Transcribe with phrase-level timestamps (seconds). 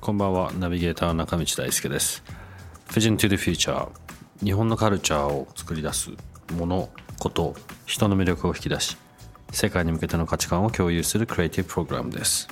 [0.00, 0.52] こんばんは。
[0.52, 2.22] ナビゲーター中道大輔です。
[2.90, 3.88] Vision to the Future
[4.40, 6.12] 日本のカルチャーを作り出す
[6.52, 6.88] もの
[7.18, 7.56] こと
[7.86, 8.96] 人の魅力を引き出し
[9.50, 12.46] 世界に向けての価値観を共有するクリエイティブプログラムです。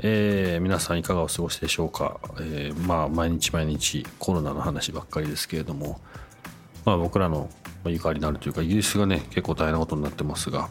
[0.00, 6.00] えー、皆さんいかがお過ごしでしょうか、えー、まあ毎日毎日コロナの話ばっかりですけれども、
[6.84, 7.48] まあ、僕らの
[7.84, 10.68] ゆかりのあるというかイギリスがね結構大変なことになってますが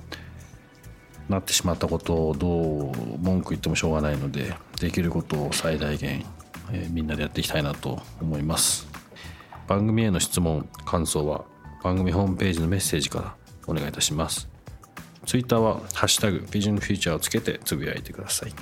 [1.29, 6.26] なってしまったことをどう文句言ってもしょうがないのでできることを最大限、
[6.71, 8.87] えー、みんなでやっていきたいなと思います。
[9.68, 11.46] 番組への質問感想は
[11.84, 13.35] 番組ホームページのメッセージから
[13.68, 14.48] お願いいたします。
[15.26, 18.53] ツイッターは「ハッシュタグビジョンフューチャー」をつけてつぶやいてください。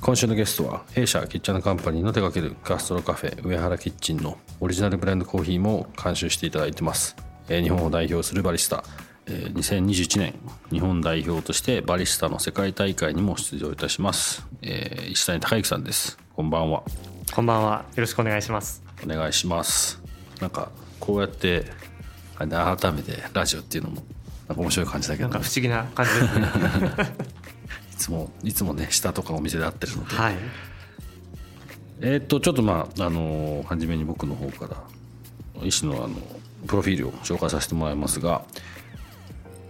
[0.00, 7.16] 今週のゲストは弊社キッチャンカンパニーの手掛けるガストロカフェ上原キッチンのオリジナルブレンドコーヒーも監修していただいてます。
[7.48, 8.84] 日本を代表するバリスタ
[9.26, 10.34] 2021年
[10.70, 16.16] 日本代表としてバリスタの世界大会にも出場いたします、えー、石谷孝之さんです。
[16.34, 16.84] こんばんは。
[17.34, 17.84] こんばんは。
[17.96, 18.84] よろしくお願いします。
[19.04, 20.00] お願いします。
[20.40, 21.64] なんかこうやって
[22.38, 22.48] 改
[22.92, 24.02] めてラジオっていうのも
[24.46, 26.48] なんか面白い感じだけど、なんか不思議な感じですね。
[27.92, 30.36] いつもいつもね下とかお店で会ってるので、はい、
[32.00, 36.14] えっとちょっとまああの初めに僕の方から医師のあの
[36.68, 38.44] プロフィールを紹介させてもらいますが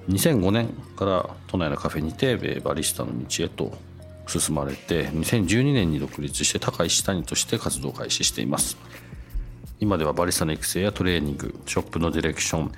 [0.09, 3.73] 2005年から都内のカフェにてバリスタの道へと
[4.29, 8.77] 進まれて2012年に独立して高石谷として活動を開始しています。
[9.79, 12.73] 今ではバリスタの育成やトレーニングショップのディレクション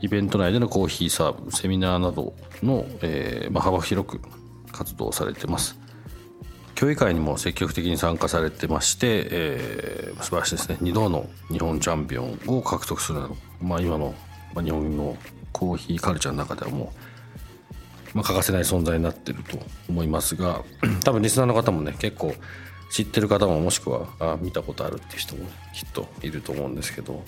[0.00, 4.20] イベント内でのコーヒーサーブセミナーなどの、えーまあ、幅広く
[4.72, 5.78] 活動されてます。
[6.74, 10.78] 競技会にも積極的に参加されてまして、えー、素晴らしいですね。
[10.80, 14.14] 2度の日本チャンピオンを獲得するなど、まあ、今の、
[14.54, 15.14] ま、日本の
[15.52, 16.92] コーヒーカルチャーの中ではも
[18.14, 20.62] う、まあ、欠かせない存在になってると思いますが
[21.04, 22.34] 多分リスナーの方もね結構
[22.90, 27.22] 知ってる方ももしくはあ見たことあるっていう人もきっといると思うんですけど、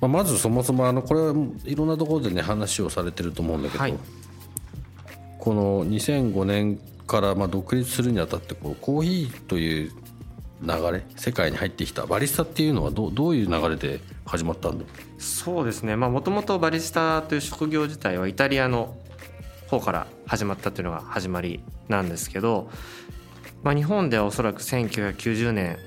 [0.00, 1.34] まあ、まずそもそもあのこれは
[1.64, 3.94] いろんなところでね話をされてると思うんだけど、はい、
[5.38, 9.92] この2005年からまあ独立するにあたってこうコーヒーという
[10.62, 14.84] 流れ世界に入ってきたバリスタっていうのはどどういう流れで始まったんだ。
[15.18, 15.96] そうですね。
[15.96, 18.96] もともとバリスタという職業自体はイタリアの
[19.68, 22.70] 方から始まったというのが始まりなんですけど、
[23.62, 25.78] まあ、日本ではおそらく1990年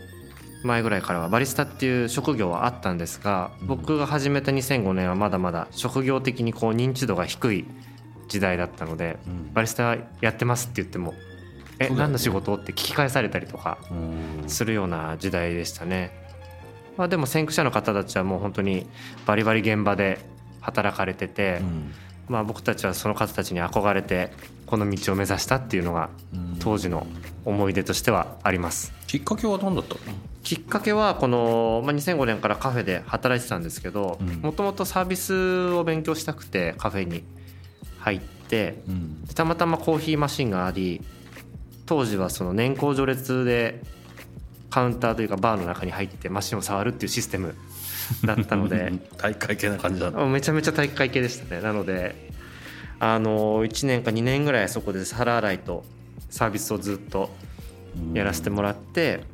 [0.63, 7.65] 前ぐらいからはバリスタっていう職業はあったんですが僕が始めた2005年はまだまだ職業的にこう認知度が低い
[8.29, 9.17] 時代だったので、
[9.53, 11.13] バリスタやってますって言っても
[11.79, 12.55] え、ね、何の仕事？
[12.55, 13.77] って聞き返されたりとか
[14.47, 16.22] するような時代でしたね。
[16.97, 18.85] まあ、でも先駆者の方たちはもう本当に
[19.25, 20.19] バリバリ現場で
[20.61, 21.93] 働かれてて、うん、
[22.29, 24.31] まあ、僕たちはその方たちに憧れて
[24.65, 26.09] この道を目指したっていうのが
[26.59, 27.05] 当時の
[27.45, 28.93] 思い出としてはあります。
[29.07, 29.99] きっかけは何だったの？
[30.43, 37.23] きっかけはこの、まあ、2005年からカフェで働いてたんですけどもともとサービスを勉強したくてカフェに
[37.99, 41.01] 入って、うん、たまたまコーヒーマシンがあり
[41.85, 43.81] 当時はその年功序列で
[44.73, 47.53] カウンターというかバーの中に入ってマシンを触るっていうシステム
[48.25, 51.61] だったので 体育会系な感じだめちゃめちゃ体育会系でしたね。
[51.61, 52.31] なので
[52.99, 55.85] あの1年か2年ぐらいそこで皿洗いと
[56.31, 57.29] サービスをずっと
[58.15, 59.25] やらせてもらって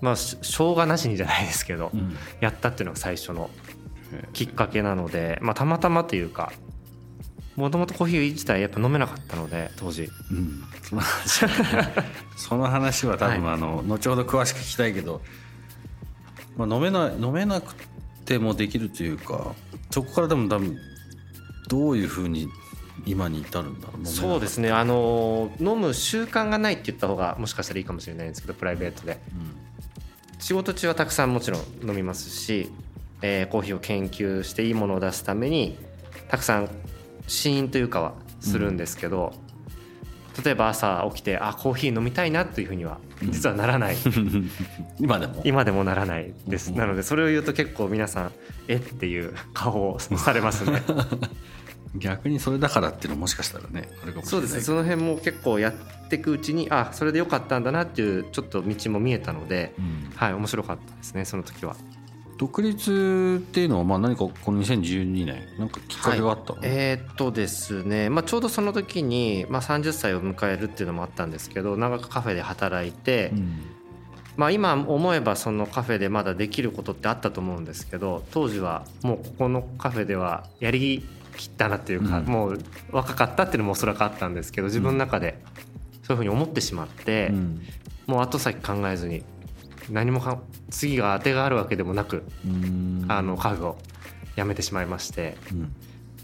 [0.00, 1.90] まあしょうがなしにじゃないですけど、
[2.38, 3.50] やったっていうのが最初の
[4.32, 6.52] きっかけなので、まあ、たまたまというか
[7.56, 11.46] もともとコーヒー自体やっぱ飲めなかったので当時、うん、その話
[12.36, 15.22] その話は多分、あの後ほど詳しく聞きたいけど、
[16.56, 17.74] まあ、飲めない飲めなく
[18.24, 19.54] てもできるというか
[19.90, 20.76] そこからでも多分
[21.68, 22.48] どういうふうに
[23.06, 24.06] 今に至るんだろう？
[24.06, 24.70] そうですね。
[24.70, 29.20] あの飲む習慣がないって言った方がもしかしたらいいかもしれないんですけどプライベートで、
[30.32, 32.70] うん、仕事中はたくさんもちろん飲みますし、
[33.22, 35.78] えー、コーヒーを研究していいものを出すために
[36.28, 36.68] たくさん
[37.26, 39.32] シーンというかはするんですけど、
[40.36, 44.50] うん、例えば朝起きてあコーヒー飲みたいなというふうには実はならない、うん、
[44.98, 45.42] 今でも？
[45.44, 48.32] 今でもならないです、なのでそれを言うと結構皆さん
[48.68, 50.82] えっていう顔をされますね。
[51.98, 54.60] 逆にそれだからっていうのもしかしたらねあるかもしれないそうですね。
[54.60, 60.12] その辺も結構やっていくうちにあそれでよかったんだなっていうちょっと道も見えたので、うん。
[60.14, 61.74] はい面白かったですねその時は。
[62.38, 73.62] 独立っていうのはまあ何かこの2012年なんかきっかけがあったの、えーっとですね、まあ、ちょうどその時に、まあ、30歳を迎えるっていうのもあったんですけど長くカフェで働いて、うん。
[74.36, 81.06] まあ、今思えばそのカフェでまだできることってあったと思うんですけど当時はもうここのカフェではやり
[81.38, 82.26] きったなっていうか、うん。
[82.26, 82.58] もう
[82.92, 85.42] 若かったっていうのもおそらくあったんですけど自分の中で
[86.02, 87.62] そういうふうに思ってしまって、うん。
[88.06, 89.24] もう後先考えずに
[89.90, 90.40] 何もか
[90.70, 93.04] 次が当てがあるわけでもなく、うん。
[93.08, 93.78] あのカフェを
[94.36, 95.36] 辞めてしまいまして。
[95.52, 95.72] うん。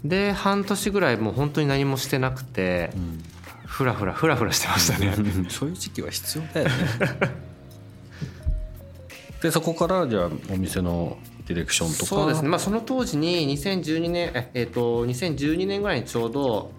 [0.03, 3.23] で半年ぐらいもう本当に何もしてなくてうん。
[3.65, 5.15] ふらふらふらふらしてましたね。
[5.49, 6.73] そういう時期は必要だよね。
[9.41, 11.17] でそこからじゃあお店の
[11.47, 12.05] ディレクションとか？
[12.05, 16.71] そうですね、まあ、その当時に2012年え、えっと2012年ぐらいにちょうど、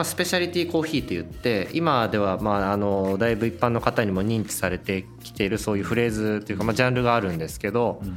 [0.00, 8.16] まあ、スペシャリティコーヒーといって今ではまああのだいぶ一般の方にも認知されてきているそういうフレーズというか、まあ、ジャンルがあるんですけど、うん。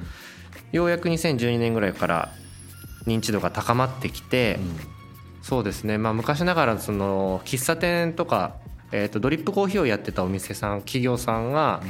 [0.72, 2.32] ようやく2012年ぐらいから
[3.06, 4.60] 認知度が高まってきて、
[5.42, 8.56] そうですね、まあ、昔ながらその喫茶店とか、
[8.94, 11.84] えっとドリップコーヒーをやってたお店さん企業さんが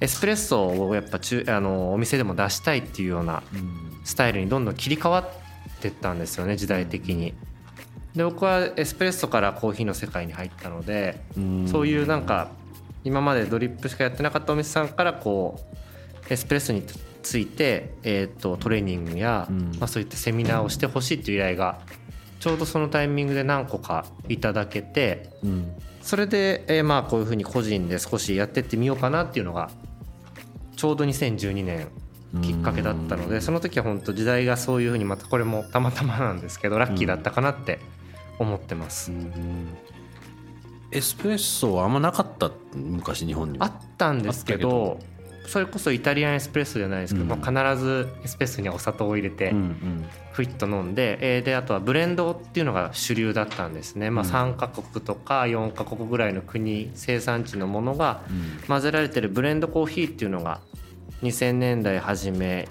[0.00, 4.00] エスプレッソをやっぱ中あのお店でも出したいっていうようなうん。
[4.02, 7.32] スタイルにどんどん切り替わってったんですよね時代的に。
[8.14, 11.68] で僕はエスプレッソからコーヒーの世界に入ったので、うん。
[11.68, 12.48] そういうなんか
[13.04, 15.60] 今までドリップしかやってなかったお店さんからこ
[16.28, 16.84] うエスプレッソに
[17.22, 19.72] ついて、えー、とトレーニングや、うん。
[19.78, 21.80] まあ、そういったセミナーをしてほしいっていう依頼が
[22.40, 25.72] ちょうどそのタイミングで何個かいただけてうん。
[26.02, 29.70] それで、えーまあこういうふうに個人で少しやってってみようかなっていうのが
[30.76, 31.88] ちょうど2012年
[32.42, 37.80] きっかけだったのでその時は本当時代がそういうふうにまたこれもたまたまなんですけどラッキーだったかなって
[38.40, 39.12] 思ってます。
[40.90, 44.98] エスプレッソはあんまなかった昔日本にもあったんですけど
[45.46, 47.28] それこそイタリアンエスプレッソじゃないですけど、うん。
[47.28, 50.04] まあ、必ずエスプレッソにはお砂糖を入れてうんうん。
[50.32, 58.66] ふいっと飲んで、えーであとはブレンドっていうのが主流だったんですね、まあ、うん3カ国とか4カ国ぐらいの国生産地のものがうん。
[58.68, 60.60] 混ぜられてるブレンドコーヒーっていうのが
[61.22, 62.68] 2000年代初め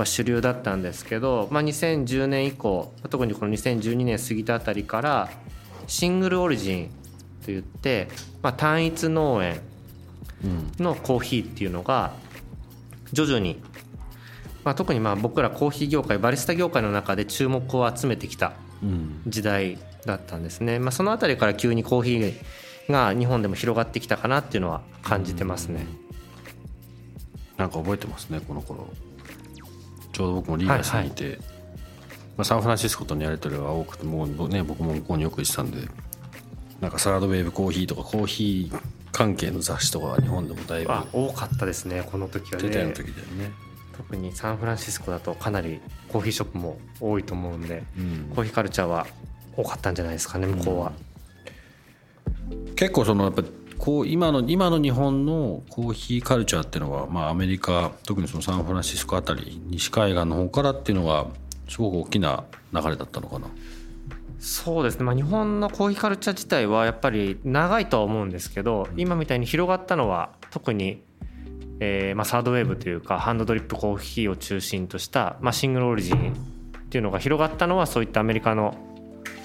[0.00, 5.28] は主流だったんですけど、まあ、2010年以降特にこの2012年過ぎたあたりから
[5.86, 6.90] シングルオリジン
[7.44, 8.08] といって、
[8.42, 9.60] まあ、単一農園
[10.44, 12.12] うんのコーヒーっていうのが
[13.12, 13.60] 徐々に、
[14.64, 18.52] まあ、特にまあ僕らコーヒー業界バリスタ業界の中で注目を集めてきた
[18.82, 19.22] うん。
[19.26, 22.34] 時代だったんですね、まあ、その辺りから急にコーヒー
[22.92, 25.86] が日本でも広がってきたかなっていうのは感じてますね。
[27.56, 28.88] なんか覚えてますねこの頃
[30.18, 31.38] ちょうど僕もリーガースにいて、
[32.36, 35.88] まあ、サンフランシスコとのやり取りが多くてもう、ね、僕も向こうによく行ってたんで
[36.80, 38.80] なんかサラドウェーブコーヒーとかコーヒー
[39.12, 42.68] 関係の雑誌とかが日本でもだいぶあ多かったですねこの時はね。
[42.68, 43.52] 出た時だよね、
[43.96, 48.32] 特にサンフランシスコだとかなりコーヒーショップも多いと思うんでうん。
[48.34, 49.06] コーヒーカルチャーは
[49.56, 50.92] 多かったんじゃないですかね向こうは。
[52.74, 53.44] 結構そのやっぱ
[53.78, 61.26] こう今の今の日本のコーヒーカルチャーっていうのは、まあ、アメリカ特にそのサンフランシスコあたり西海岸の方からっていうのが
[61.68, 63.46] すごく大きな流れだったのかな？
[64.40, 71.02] そうですね、まあ、日本のコーヒーカルチャー自体はやっぱり長いとは思うんですけど、今みたいに広がったのは特に、
[71.80, 76.34] えーまあ、サードウェーブというかハンドドリップコーヒーを中心とした、まあ、シングルオリジン
[76.78, 78.76] っていうのが広がったのはそういったアメリカの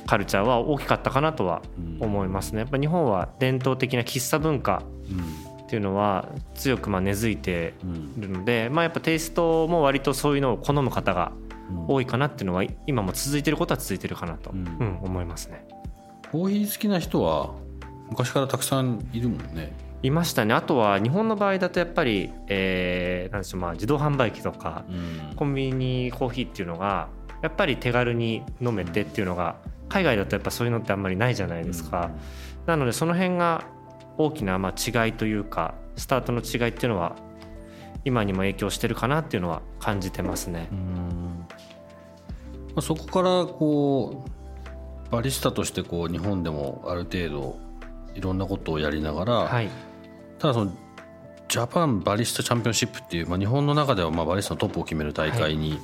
[0.05, 1.61] カルチャーは大きかったかなとは
[1.99, 2.59] 思いますね。
[2.59, 4.83] やっぱ日本は伝統的な喫茶文化
[5.63, 11.31] っていうのは強くまあ根付いてうんいるので、まあ、やっぱテイストも割とそういうのを好む方が
[11.69, 15.65] うん多いかなっていうのは今も続いてることは続いてるかなと、ううんん思いますね。
[16.31, 17.51] コーヒー好きな人は
[18.09, 19.73] 昔からたくさんいるもんね。
[20.03, 24.91] いましたねあとは日本の場合だとやっぱり、えーなんでしょうまあ自動販売機とかう
[25.31, 27.07] んコンビニコーヒーっていうのが
[27.41, 29.55] やっぱり手軽に飲めてっていうのが
[29.93, 32.09] 海外だとやっぱそういうのってあんまりないじゃないですか、
[32.65, 33.63] なのでその辺が
[34.17, 37.15] 大きなまあ違いというかスタートの違いっていうのは
[38.03, 40.67] 今にも影響してるかなっていうのは感じてますね。
[40.71, 40.75] う。
[40.75, 41.45] ん。
[42.69, 47.59] まあ、そこからこうバリスタとしてこう日本でもある程度
[48.15, 49.69] いろんなことをやりながら、はい、
[50.39, 50.71] ただその
[51.47, 55.79] ジャパンバリスタチャンピオンシップっていう、まあ、日本の中ではまあバリスタのトップを決める大会に、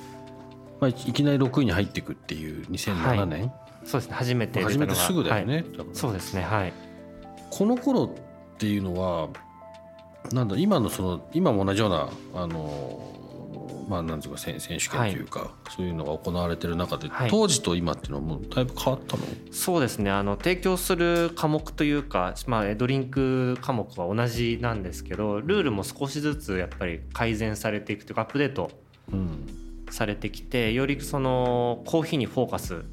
[0.80, 3.54] まあ、いきなり6位に入っていくっていう2007年、
[3.90, 6.74] そうですね初めて初めてすぐだよね、そうですねはい。
[7.50, 9.30] この頃っていうのは
[10.32, 13.04] なんだ今のその今も同じようなあの
[13.90, 17.30] まあなんていうか選選手権というか、そういうのが行われてる中で、はい。
[17.32, 19.24] 当時と今っていうのはもうだいぶ変わったの？
[19.52, 28.70] そうですねあの提供する科目というか、まあ、ドリンク科目は同じなんですけどルールも少しずつやっぱり改善されていくというかアップデート
[29.12, 29.48] うん。
[29.90, 32.84] されてきてよりそのコーヒーにフォーカス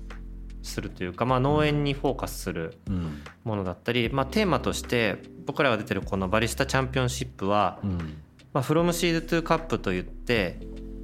[0.67, 10.59] するというか、まあ、農園にフォーカスするうんものだったり、まあ、テーマとして僕らが出てるこのバリスタチャンピオンシップはうんまあ、フロムシードトゥカップといって、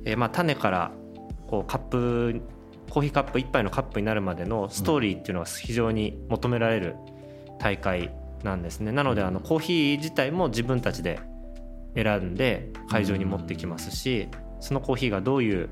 [0.06, 0.90] えーまあ種から
[1.46, 2.40] こうカップ
[2.88, 6.96] コーヒーカップ1杯のカップになるまでのストーリーっていうのが非常に求められる
[7.58, 8.10] 大会
[8.42, 8.90] なんですね。
[8.90, 11.20] なのであのコーヒー自体も自分たちで
[11.94, 14.28] 選んで会場に持ってきますし
[14.60, 15.68] そのコーヒーがどういう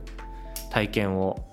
[0.71, 1.50] 体験を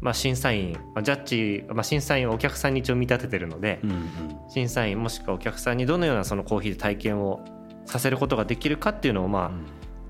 [0.00, 4.00] まあ審査員まあジャッジまあ審査員はお客さんに一応見立ててるのでうんうん。
[4.48, 7.40] 審査員もしくはお客さんにどのようなそのコーヒーで体験を
[7.86, 9.50] させることができるかっていうのをまあ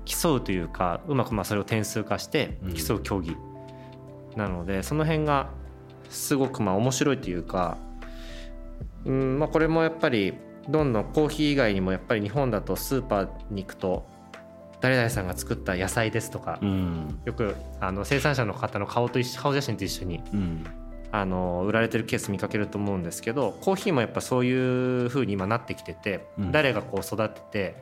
[0.05, 2.73] 競うというかうまくまあそれを点数化してうん。
[2.73, 3.35] 競う競技
[4.35, 5.49] なのでその辺が
[6.09, 7.77] すごくまあ面白いというか
[9.05, 10.33] うんまあこれもやっぱり
[10.69, 14.05] どんどんコーヒー以外にもやっぱり日本だとスーパーに行くと
[14.81, 17.21] 誰々さんが作った野菜ですとかうん。
[17.25, 20.65] よくあの生産者の方の顔と一緒顔写真と一緒にうん。
[21.13, 26.51] あの売られてるケース見かけると思うんですけどコーヒーもやっぱそういう風に今なってきてて、うん。
[26.51, 27.75] 誰がこう育てて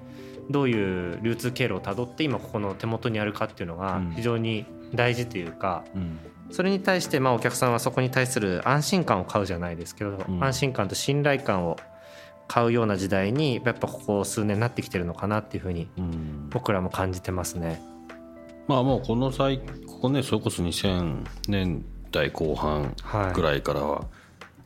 [0.50, 4.14] どういう流通経路をたどって今ここの手元にあるかっていうのがうん。
[4.16, 6.20] 非常に大事というか、うん。
[6.52, 10.44] それに対してまあお客さんはそこに対する安心感を買うじゃないですけど、うん。
[10.44, 11.78] 安心感と信頼感を
[12.50, 16.50] 買うような時代にやっぱここ数年なってきてるのかなっていう風にうん。
[16.50, 17.80] 僕らも感じてますね。
[18.68, 23.34] まあもうこの際ここねそれこそ2000年代後半はい。
[23.34, 24.08] ぐらいからは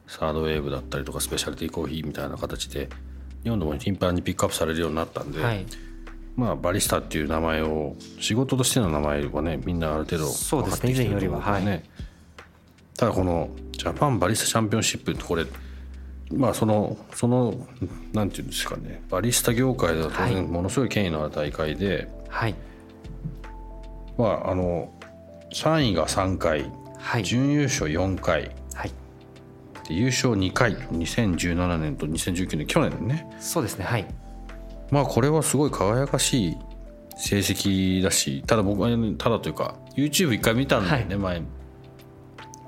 [0.08, 2.88] サードウェーブだったりとかスペシャリティコーヒーみたいな形で
[3.44, 5.66] 日本でも頻繁にピックアップされるようになったんで、はい、
[6.38, 11.84] まあバリスタっていう名前を仕事としての名前はねみんなある程度そうですね分かってきてる以前よりはと思うんで
[12.96, 15.46] ただこのジャパンバリスタチャンピオンシップってこれ
[16.32, 17.53] まあそのその
[18.13, 19.03] なんていうんですかね。
[19.10, 20.34] バリスタ業界では当はい。
[20.34, 22.56] 然ものすごい権威のある大会で、はい。
[24.18, 24.92] まああの
[25.51, 27.24] 3位が3回はい。
[27.24, 28.92] 準優勝4回はい。
[29.88, 33.27] で優勝2回2017年と2019年去年ね。
[33.39, 34.06] そうですねはい。
[34.92, 36.58] まあこれはすごい輝かしい
[37.15, 41.42] 成績だしただ僕はねただというか YouTube 一回見たんだよね、前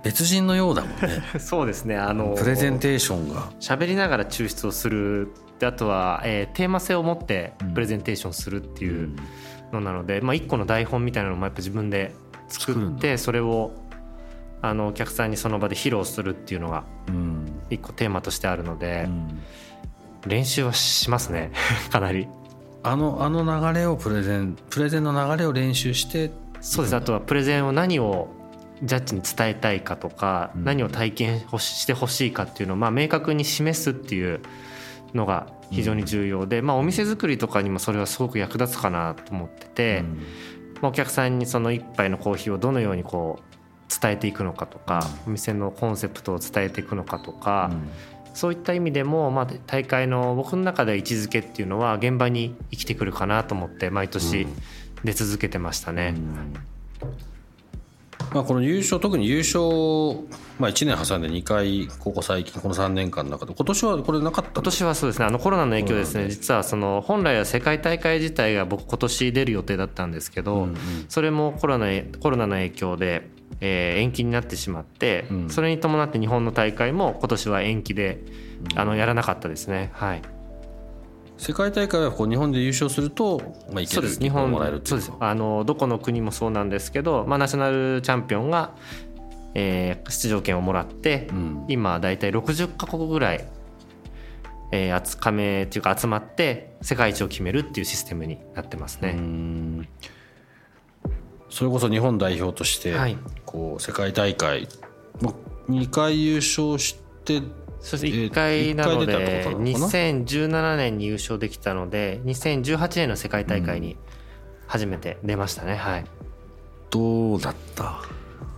[0.06, 1.24] 別人のようだもんね。
[1.40, 1.98] そうですね。
[1.98, 3.50] あのプレゼンテーションが。
[3.60, 5.32] 喋りながら抽出をする。
[5.58, 9.10] であとは、えーテーマ性を持ってプレゼンテーションするっていう
[9.74, 12.14] のなので、まあ、一個の台本みたいなのもやっぱ自分で
[12.50, 13.72] 作ってそれを
[14.62, 17.52] あのお客さんにその場で披露するっていうのがうん。
[17.72, 19.42] 一個テーマとしてあるのでう、ん。
[20.28, 21.52] 練習はしますね。
[21.92, 22.28] かなり。
[22.84, 26.30] あのあの流れをプレゼンプレゼンの流れを練習して
[26.62, 26.96] そうです。
[26.96, 28.28] あとはプレゼンを何を
[28.84, 30.64] ジャッジに伝えたいかとか、うん。
[30.64, 34.42] 何を体験ほししてほしいかっていうのをまあ明確に示すっていう
[35.14, 40.08] のが非常に重要で、まあ、お店作りとかにもそれはすごく役立つかなと思ってて、うん。
[40.82, 43.56] まあ、お客さんにその一杯のコーヒーをどのようにこう
[44.02, 47.72] 伝えていくのかとか、お店のコンセプトを伝えていくのかとか、
[48.34, 54.48] そういった意味でも、まあ、大会の僕の中で位置づけっていうのは現場に生きてくるかなと思って毎年
[55.04, 56.16] 出続けてましたね。
[58.34, 59.62] まあ、この優勝特に優勝、
[60.60, 65.26] まあ、1年挟んで2回ここ最近この3年間の中で今年はこれなかった今年はそうですね。
[65.26, 66.30] あのコロナの影響ですね。
[66.30, 70.76] 実はその本来は世界大会自体が僕今年出る予定だったんですけど、うんうん。
[71.08, 71.88] それもコロナ
[72.20, 73.30] コロナの影響で、
[73.62, 75.50] えー延期になってしまって、うん。
[75.50, 78.20] それに伴って日本の大会も今年は延期で、
[78.76, 79.92] あのやらなかったですね。
[79.94, 80.22] はい
[81.38, 84.20] 世界大会はこう日本で優勝すると、まあ、いけるそうです。
[84.20, 85.14] 日本もらえるってそいううです。
[85.20, 88.76] あのどこの国もそうなんですけど、まあ、ナショナルチャンピオンが、
[89.54, 91.66] えー出場権をもらって、うん。
[91.68, 93.46] 今大体60カ国ぐらい、
[94.72, 99.12] えー、集加盟っていうか集まって世界一を決めるっていうシステムになってますうね。
[99.14, 99.88] ん。
[101.50, 103.18] それこそ日本代表として、はい。
[103.46, 104.68] こう世界大会
[105.22, 105.34] まあ
[105.70, 107.42] 2回優勝して
[107.86, 113.96] そしてえー1回なのでことなのかな？2017年に優勝できたので2018年の世界大会に
[114.68, 116.06] 初めて出ましたね、はい。
[116.90, 118.02] どうだった？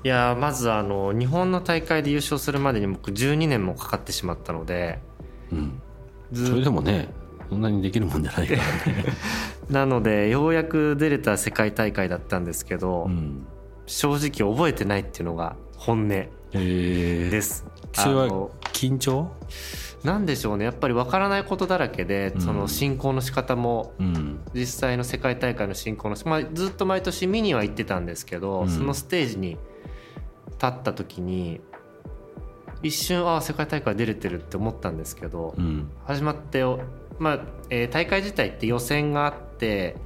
[0.03, 4.99] いやーまずあの日本の大会で優勝するまでに僕12年もかかってしまったので
[5.51, 5.81] うん。
[6.31, 7.09] ずそれでもね
[7.49, 8.59] そんなにできるもんじゃないから
[8.93, 9.05] ね、
[9.69, 13.45] なのでようやく出れた世界大会だったんですけど、うん。
[13.85, 17.65] 正直覚えてないっていうのが本音えです。
[17.93, 18.27] それは
[18.73, 19.31] 緊張？
[20.03, 20.65] なんでしょうね。
[20.65, 22.41] やっぱり分からないことだらけで、うん。
[22.41, 24.39] その進行の仕方もうん。
[24.53, 28.69] 実際の世界大会の進行の、まあ、ずっと毎年見には行ってたんですけど、うん。
[28.69, 29.57] そのステージに
[30.51, 31.59] 立った時に
[32.83, 35.89] 一瞬ああ世界大会出れてるって思ったんですけど、うん。
[36.05, 36.63] 始まって、
[37.19, 37.39] まあ
[37.69, 39.97] えー大会自体って予選があって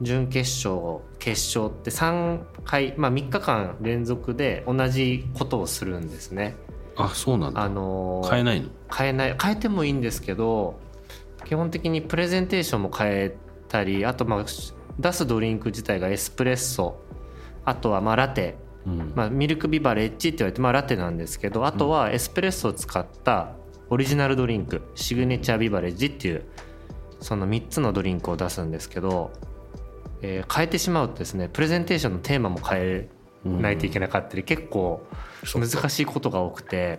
[0.00, 6.56] 準決勝決勝って3回、まあ、3日間連続で同じことをするんですね。
[6.96, 7.62] あそうなんだ。
[7.62, 8.68] あのー変えないの？
[8.92, 9.36] 変えない。
[9.40, 10.78] 変えてもいいんですけど
[11.44, 13.36] 基本的にプレゼンテーションも変え
[13.68, 14.44] たりあとまあ
[14.98, 17.00] 出すドリンク自体がエスプレッソ
[17.64, 19.12] あとはまあラテ、うん。
[19.14, 23.56] まあ、ミルクビバレッジって言われてまあラテなんですけどあとはエスプレッソを使った
[23.90, 26.44] オリジナルドリンクシグネチャービバレッジっていう
[27.20, 29.30] その3つのドリンクを出すんですけど、
[30.24, 33.08] えー変えてしまうとですねプレゼンテーションのテーマも変え
[33.44, 35.04] ないといけなかったり、結構
[35.54, 36.98] 難しいことが多くて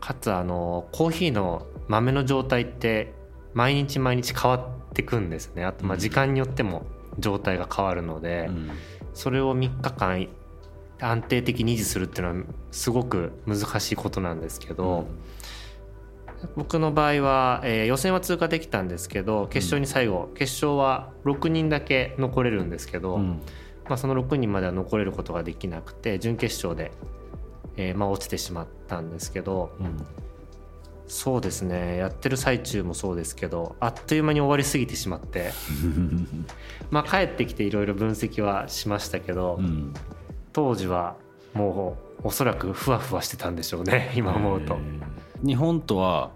[0.00, 3.14] かつあのコーヒーの豆の状態って
[3.52, 5.64] 毎日毎日変わってくんですね。
[5.64, 6.86] あとまあ時間によっても
[7.18, 8.70] 状態が変わるので、うん。
[9.12, 10.28] それを3日間
[11.00, 15.06] 安定的に維持するっていうのはすごく難しいことなんですけど、
[16.56, 23.40] 僕の場合は、えー予選は通過できたんですけど決勝に最後、決勝は6人だけ残れるんですけど、うん。
[23.88, 26.90] まあ、その6人までは残れることができなくて準決勝で、
[27.76, 30.06] えーまあ、落ちてしまったんですけどうん。
[31.06, 31.98] そうですね。
[31.98, 35.52] やってる最中もそうですけどあっという間に終わりすぎてしまって
[36.90, 39.92] まあ帰ってきていろいろ分析はしましたけど、うん。
[40.54, 41.16] 当時は
[41.52, 44.78] もうおそらくふわふわしてたんでしょうね今思うと。
[45.44, 46.30] 日本とは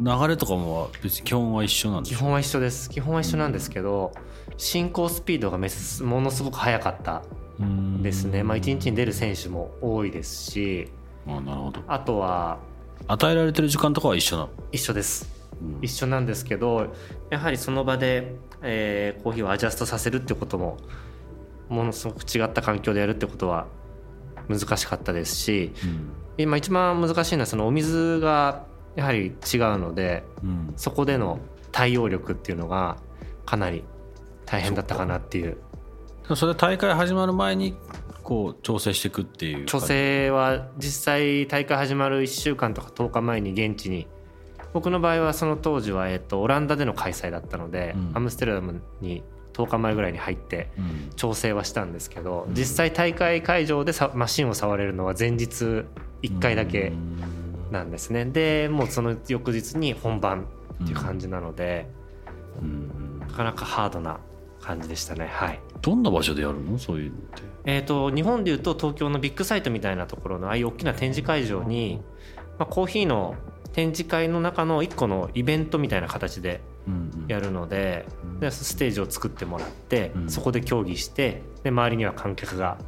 [0.00, 2.16] 流れとかも別に基本は一緒なんでしょ？
[2.16, 2.90] 基本は一緒です。
[2.90, 4.12] 基本は一緒なんですけど
[4.56, 7.22] 進行スピードがめすものすごく速かった
[7.60, 10.88] うんですね、まあ、1日に出る選手も多いですし
[11.26, 11.80] あなるほど。
[11.86, 12.58] あとは
[13.06, 14.48] 与えられてる時間とかは一緒なの？
[14.72, 15.30] 一緒です。
[15.60, 15.78] うん。
[15.80, 16.92] 一緒なんですけど
[17.30, 20.78] やはりその場で、えーコーヒーをアジャストさせるってことも
[21.68, 23.66] ものすごく違った環境でやるってことは
[24.48, 26.10] 難しかったですしうん。
[26.36, 29.34] 今一番難しいのはそのお水がやはり違う
[29.78, 30.72] のでうん。
[30.76, 31.40] そこでの
[31.72, 32.96] 対応力っていうのが
[33.44, 33.84] かなり
[34.46, 35.58] 大変だったかなっていう。
[36.34, 37.76] それ大会始まる前に
[38.22, 44.06] こう調整していくっていう調整は実際大会始まる1週間とか10日前に現地に。
[44.72, 48.10] 僕の場合はその当時は、えっと、オランダでの開催だったので、うん。
[48.14, 51.10] アムステルダムに10日前ぐらいに入ってうん。
[51.14, 52.54] 調整はしたんですけど、うん。
[52.54, 55.84] 実際大会会場でさマシンを触れるのは前日
[56.22, 56.92] 1回だけ
[57.70, 58.24] なんですね。
[58.24, 60.46] でもうその翌日に本番
[60.82, 61.88] っていう感じなので、
[62.60, 63.18] うん。
[63.20, 64.20] なかなかハードな
[64.60, 65.28] 感じでしたね。
[65.32, 65.60] はい。
[65.82, 66.78] どんな場所でやるの？
[66.78, 67.42] そういうのって。
[67.64, 72.00] えー、と日本でいうと東京のビッグサイトみたいなところのああいう大きな展示会場に、
[72.58, 73.36] まあ、コーヒーの
[73.72, 78.40] 展示会の中の一個のイベントみたいな形でうんやるのでうん。
[78.40, 80.30] でステージを作ってもらって、うん。
[80.30, 82.78] そこで競技してで周りには観客が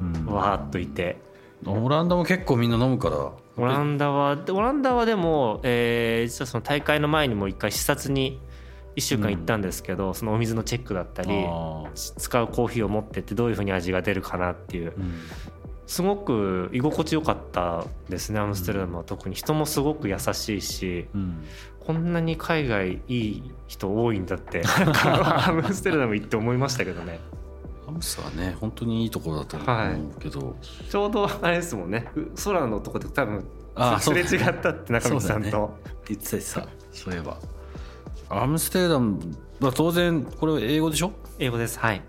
[0.00, 0.26] うん。
[0.26, 1.16] わーっといて。
[1.64, 8.40] オランダも結構みんな飲むからオランダはオランダはでも、えー実はその大会の前にも一回視察に
[8.96, 11.46] 1週間行ったんですけど、そのお水のチェックだったり
[11.94, 14.92] 使うコーヒーを持ってってどういうふうに味が出るかなっていう。
[14.96, 15.14] うん。
[15.86, 19.04] すごく居心地よかったですねアムステルダムは。
[19.04, 21.44] 特に人もすごく優しいしうん。
[21.78, 27.20] こんなに海外いい人多いんだって アムステルダム行って思いましたけどね
[27.86, 30.56] アムスはね本当にいいところだと思うけど、
[30.90, 32.10] ちょうどあれですもんね。
[32.16, 33.44] う空のとこで多分
[34.00, 37.38] すれ違ったって中道さんと、言ってたしさそういえば。
[38.28, 39.20] アムステルダム
[39.60, 41.12] は当然これは英語でしょ？
[41.38, 41.78] 英語です。
[41.78, 42.02] はい。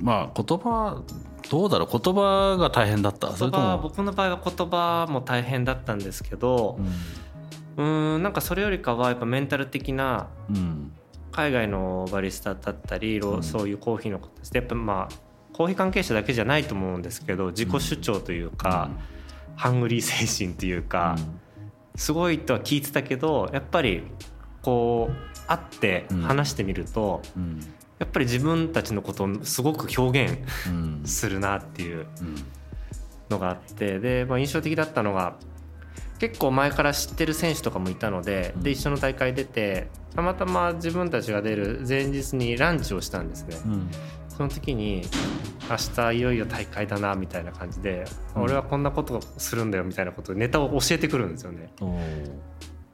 [0.00, 1.02] まあ言葉
[1.50, 1.88] どうだろう？
[1.90, 3.32] 言葉が大変だった？
[3.32, 3.78] それとも。
[3.78, 6.78] 僕の場合は言葉も大変だったんですけど
[7.76, 10.92] うーんなんかそれよりかはやっぱメンタル的なうん、うん
[11.32, 13.42] 海外のバリスタだったり、うん。
[13.42, 14.50] そういうコーヒーのことです。
[14.54, 15.14] やっぱまあ
[15.52, 18.90] コーヒー関係者だけじゃないと思うんですけど自己主張というか、
[19.56, 21.16] ハングリー精神というか、
[21.96, 24.02] すごいとは聞いてたけどやっぱり
[24.62, 27.60] こう会って話してみると、うん。
[27.98, 31.02] やっぱり自分たちのことをすごく表現うん。
[31.04, 32.36] するなっていううん。
[33.30, 35.36] のがあってで、まあ、印象的だったのが
[36.22, 43.56] 結構前から知ってる選手とかもいたのでで一緒の大会出てたまたま自分たちが出る前日にランチをしたんですね。
[43.66, 43.90] うん
[44.28, 45.02] その時に
[45.68, 48.04] 明日いよいよ大会だなみたいな感じで、
[48.36, 51.72] うん俺はこんなことするんだよみたいなことでネタを教えてくるんですよね。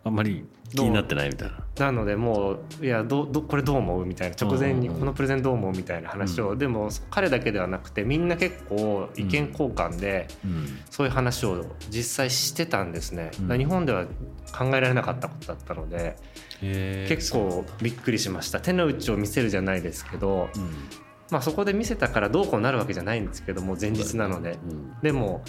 [0.09, 1.64] あんまり気になってないみたいな。
[1.79, 4.05] なのでもういやどどこれどう思う？
[4.05, 4.37] みたいな。
[4.40, 5.01] 直前にうんうんうん。
[5.01, 5.73] このプレゼンどう思う？
[5.73, 10.79] みたいな話を、でも彼だけではなくてみんな結構意見交換でうん。
[10.90, 13.59] そういう話を実際してたんですね、うん。
[13.59, 14.07] 日本では
[14.53, 16.16] 考えられなかったことだったので
[16.61, 18.61] 結構びっくりしました。
[18.61, 20.71] 手の内を見せるじゃないですけど、うん。
[21.31, 24.59] まあ、そこで見せたからどうこうなるわけじゃないんですけども前日なので。
[24.71, 24.94] うん。
[25.03, 25.42] でも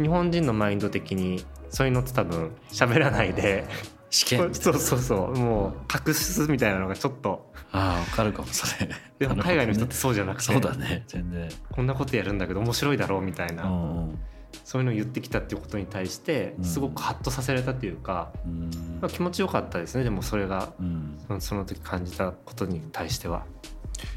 [0.00, 3.66] 日本人のマインド的にそういうのって多分喋らないで。
[4.10, 7.48] 試験そうそうそうもう隠すみたいなのがちょっと。
[7.72, 8.88] ああ分かるかもそれ。
[9.20, 10.52] でも海外の人ってそうじゃなくて。
[10.52, 11.48] そうだね全然。
[11.70, 14.18] こんなことやるんだけど面白いだろうみたいな、うん
[14.64, 16.64] そういうのを言ってきたっていうことに対してうん。
[16.64, 18.70] すごくハッとさせられたというか、うん。
[19.00, 20.72] まあ、気持ちよかったですねでもそれが。
[20.80, 21.18] うん。
[21.28, 23.44] そのその時感じたことに対しては。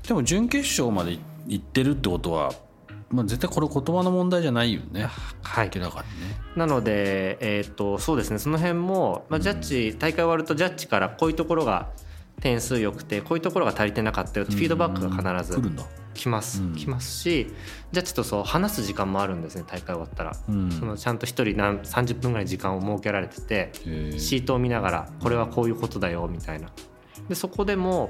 [0.07, 2.51] でも準決勝まで行ってるってことは、
[3.13, 5.07] まあ、絶対これ言葉の問題じゃないよね。
[5.43, 5.71] はい。
[5.73, 6.35] 明らかにね。
[6.55, 8.39] なので、えー、とそうですね。
[8.39, 11.91] その辺も、まあ、ジャッジ大会終わるとジャッジからこういうところが
[12.41, 15.61] 点数良くてこういうところが足りてなかったよってフィードバックが必ず
[16.15, 16.75] 来ます、うん。
[16.75, 17.47] 来ますし
[17.91, 20.71] ジャッジとそう話す時間もあるんですね大会終わったら、うん。
[20.71, 23.71] そのちゃんと1人何30分ぐらい時間を設けられてて
[24.17, 26.69] シートを見ながらこれはこういうことだよみたいな。
[27.29, 28.09] でそこでも、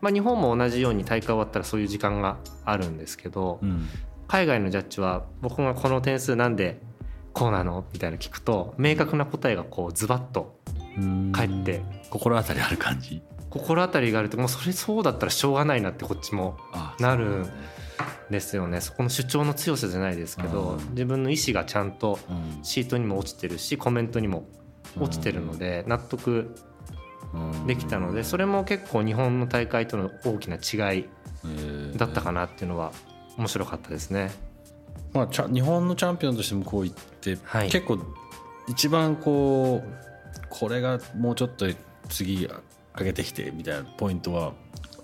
[0.00, 3.88] まあ、日本も同じように大会終わったらそういう時間があるんですけど、うん
[4.26, 6.80] 海外のジャッジは僕がこの点数なんで
[7.32, 10.58] こうなのみたいな聞くと明確な答えがこうズバッと
[10.96, 11.32] うん。
[11.32, 13.22] 返って心当たりある感じ？
[13.50, 17.50] 心当たりがあるともうそれそうだったらしょうがないなってこっちもあなるそうだね。
[18.30, 18.80] ですよね。
[18.80, 20.90] そこの主張の強さじゃないですけどうん。
[20.90, 22.64] 自分の意思がちゃんとうん。
[22.64, 24.46] シートにも落ちてるしコメントにも
[24.98, 26.54] 落ちてるので納得
[27.32, 27.66] うん。
[27.66, 31.06] できたのでそれも結構日本の大会との大きな違い
[31.96, 32.92] だったかなっていうのは
[33.36, 34.30] 面白かったですね。
[35.12, 37.70] まあ、日本のチャンピオンとしてもこう言って、はい。
[37.70, 37.98] 結構
[38.68, 41.66] 一番こうこれがもうちょっと
[42.08, 42.48] 次
[42.96, 44.52] 上げてきてみたいなポイントは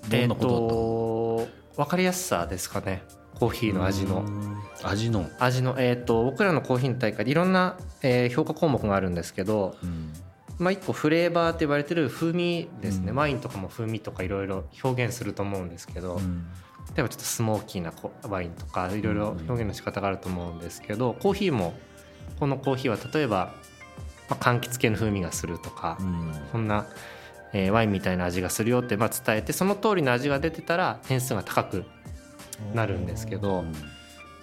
[0.08, 3.02] どんなことだったの、えーと分かりやすさですかね。
[3.34, 4.20] コーヒーの味の。
[4.20, 4.60] うん。
[4.82, 10.12] 味の、味の、えー、と僕らのコーヒーの大会でいろんな、えー評価項目があるんですけど、うん。
[10.58, 13.16] まあ、1個フレーバーって言われてる風味ですね、うん。
[13.16, 16.46] ワインとかも風味とかいろいろ表現すると思うんですけど、うん
[16.94, 21.74] 例えばちょっとスモーキーなこワインとかいろいろ表現の仕方があると思うんですけどコーヒーも
[22.38, 23.54] このコーヒーは例えば、
[24.28, 26.32] まあ、柑橘系の風味がするとか、うん。
[26.52, 26.86] こんな、
[27.52, 31.84] えーワインみたいな味がするよってまあ伝えてその通りの味が出てたら点数が高く
[32.74, 33.64] なるんですけど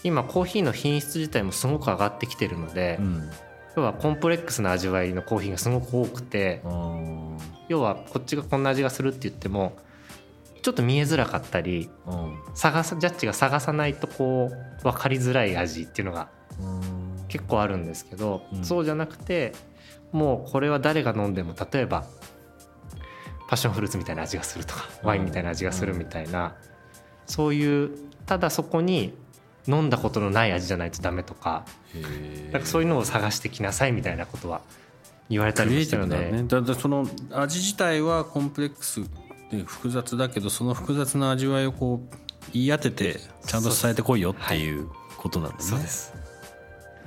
[0.03, 3.29] 今コーヒーの品質自体もすごく上がってきてるので、うん。
[3.75, 7.37] 要はコンプレックスな味わいのコーヒーがすごく多くてうん。
[7.67, 9.73] 要はこっちがこんな味がするって言っても
[10.67, 12.37] ちょっと見えづらかったりうん。
[12.53, 16.27] 探さジャッジが探さないとこう分かりづらい味っていうのが
[17.29, 18.65] 結構あるんですけど、うん。
[18.65, 19.53] そうじゃなくて
[20.11, 22.03] もうこれは誰が飲んでも例えば
[23.47, 26.57] パッションフルーツみたいな味がするとかワインみたいな味がするみたいな、
[27.27, 27.91] そういう
[28.25, 29.17] ただそこに
[29.69, 31.63] 飲んだことのない味じゃないとダメとか
[32.51, 34.59] なんかそういうのを探してきなさいみたいなことは
[35.29, 36.45] 言われたりもしたので、ね。
[36.77, 38.99] その味自体はコンプレックス
[39.51, 42.15] で複雑だけどその複雑な味わいをこう
[42.53, 46.13] 言い当ててちゃんと伝えてこいよっていうことなんです。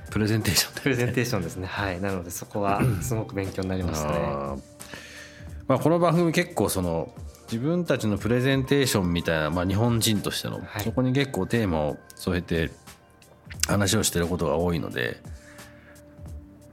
[0.09, 1.67] プレゼンテーションでプレゼンテーションですね。
[1.67, 2.01] はい。
[2.01, 4.17] なのでそこは すごく勉強になりましたね
[5.67, 10.83] まあ、この番組結構その自分たちのプレゼンテーションみたいな、まあ、日本人としての、はい。
[10.83, 12.71] そこに結構テーマを添えて
[13.67, 15.21] 話をしてることが多いので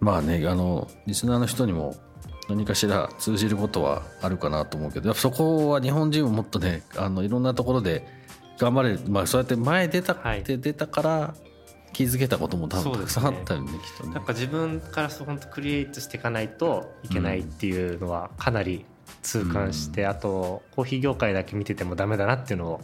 [0.01, 1.95] まあねあのリスナーの人にも
[2.49, 8.07] 何かしら通じることはあるかなと思うけどやっぱそこは日本人ももっとねあのいろんなところで
[8.59, 10.41] 頑張れる、まあ、そうやって前出たはい。
[10.41, 11.35] って出たから
[11.93, 14.15] 気づけたことも多分たくさんあったよねきっとね。
[14.15, 14.25] やっ。
[14.25, 18.85] ぱ自分からそう本当クリエイトしていかないといけないっていうのはかなり
[19.23, 22.81] 痛感して、あとコーヒー業界だけ見ててもダメだなっていうのを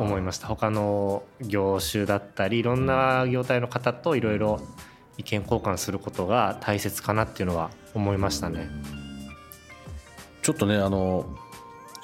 [0.00, 0.46] 思いました。
[0.46, 4.60] 他の業種だったりいろんな業態の方といろいろ
[5.18, 8.68] 意見交換することが大切かなっていうのは思いましたね。
[10.42, 11.26] ちょっとねあの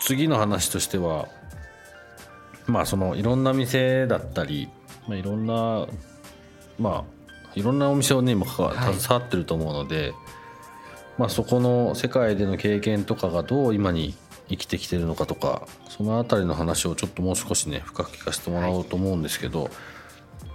[0.01, 1.29] 次の話としては
[2.67, 4.69] まあそのいろんな店だったり、
[5.07, 5.87] まあ、いろんな
[6.79, 10.13] まあいろんなお店をね今関わはい携わってると思うので、
[11.19, 14.15] まあそこの世界での経験とかがどう今に
[14.49, 19.71] 生きてきてるのかとかそのあたりの話をちょっともう少しね深く聞かせてもらおうと思うんですけど、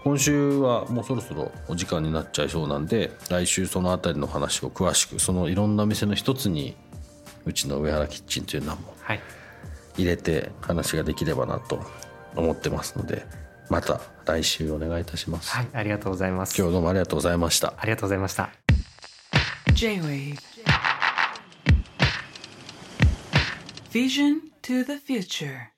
[0.08, 6.78] 今週はもうそろそろお時間になっちゃいそうなんで来週そのあたりの話を詳しくそのいろんな店の一つに
[7.44, 9.20] うちの上原キッチンという名もはい、
[9.98, 11.82] 入れて話ができればなと
[12.38, 13.26] 思ってますので
[13.70, 16.58] また来週お願いいたします、はい、ありがとうございます。
[16.58, 18.50] 今日どうもありがとうございましたありがとうございました。
[19.74, 20.38] J-Wave
[23.92, 25.77] Vision to the future.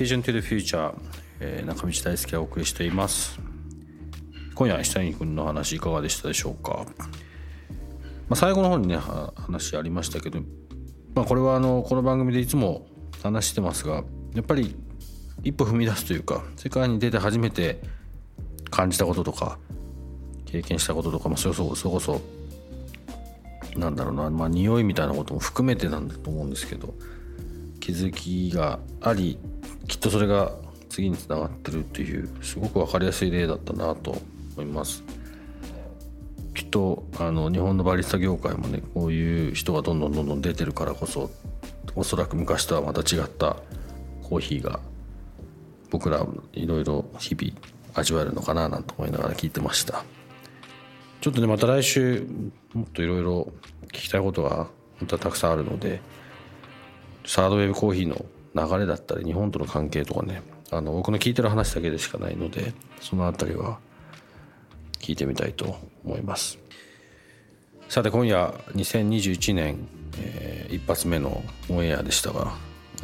[0.00, 0.94] Vision to the Future、
[1.40, 3.38] えー、中道大輔がお送りしています。
[4.54, 6.86] 今夜下谷君の話いかがでしたでしょうか、
[8.28, 10.40] まあ、最後の方にね話ありましたけど、
[11.14, 12.86] まあ、これはあのこの番組でいつも
[13.22, 14.74] 話してますがやっぱり
[15.42, 17.82] 一歩踏み出すというか世界に出て初めて
[18.70, 19.58] 感じたこととか
[20.46, 22.22] 経験したこととかもそれこそそこそ
[23.76, 26.94] なんだろうなまあ匂いみたいなことも含めてなんだと思うんですけど
[27.80, 29.38] 気づきがあり
[29.90, 30.52] きっとそれが
[30.88, 34.22] 次につながってるっていうすごく分かりやすい例だったなと
[34.56, 35.02] 思います。
[36.54, 41.32] きっとあの日本のバリスタ業界もねこういう人がどんどんどんどん出てるからこそ
[41.96, 43.56] おそらく昔とはまた違った
[44.22, 44.78] コーヒーが
[45.90, 47.52] 僕らいろいろ日々
[47.94, 50.04] 味わえるのかななんて思いながら聞いてました。
[51.20, 52.28] ちょっとねまた来週
[52.74, 53.52] もっといろいろ
[53.88, 54.68] 聞きたいことが
[55.00, 56.00] 本当はたくさんあるので
[57.26, 58.24] サードウェブコーヒーの
[58.54, 63.78] 流れだったり日本との関係とかねあの僕の聞いてる話だけでしかないのでその辺りは
[65.00, 66.58] 聞いてみたいと思います。
[67.88, 72.54] さて今夜2021年、えー、一発目のオンエアでしたが、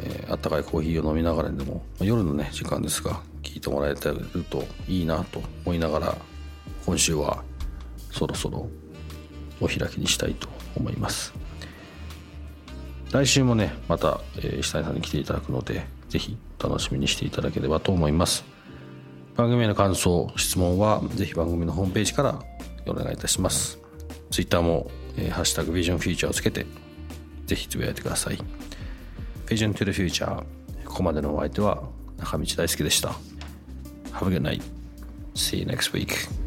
[0.01, 6.15] えー、あったかいコーヒーを飲みながらでも夜のね時間ですが聞いてもらえてるといいなと思いながら
[6.85, 7.43] 今週は
[8.11, 8.69] そろそろ
[9.59, 11.46] お開きにしたいと思います。
[13.11, 18.43] 来週もねまた、えー、下井さんに来ていただくのでぜひ楽しみにしていただければと思います。
[19.35, 22.39] 番組への感想質問はぜひ番組のホームページから
[22.87, 23.79] お願いいたします。
[24.31, 26.65] Twitter も、えー、ハッシュタグビジョンフューチャーをつけて
[27.45, 28.37] ぜひつぶやいてください。
[29.45, 30.43] Vision to the Future
[30.85, 31.83] ここまでのお相手は
[32.17, 33.09] 中道大輔でした。
[34.13, 34.61] Have a good night.
[35.35, 36.46] See you next week.